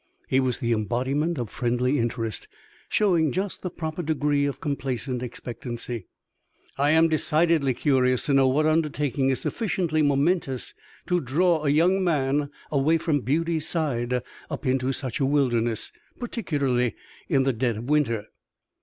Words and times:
He 0.27 0.39
was 0.39 0.57
the 0.57 0.71
embodiment 0.73 1.37
of 1.37 1.51
friendly 1.51 1.99
interest, 1.99 2.47
showing 2.89 3.31
just 3.31 3.61
the 3.61 3.69
proper 3.69 4.01
degree 4.01 4.47
of 4.47 4.59
complaisant 4.59 5.21
expectancy. 5.21 6.07
"I 6.75 6.89
am 6.89 7.07
decidedly 7.07 7.75
curious 7.75 8.25
to 8.25 8.33
know 8.33 8.47
what 8.47 8.65
undertaking 8.65 9.29
is 9.29 9.41
sufficiently 9.41 10.01
momentous 10.01 10.73
to 11.05 11.21
draw 11.21 11.63
a 11.65 11.69
young 11.69 12.03
man 12.03 12.49
away 12.71 12.97
from 12.97 13.19
beauty's 13.19 13.67
side 13.67 14.23
up 14.49 14.65
into 14.65 14.91
such 14.91 15.19
a 15.19 15.25
wilderness, 15.27 15.91
particularly 16.19 16.95
in 17.29 17.43
the 17.43 17.53
dead 17.53 17.77
of 17.77 17.83
winter." 17.83 18.25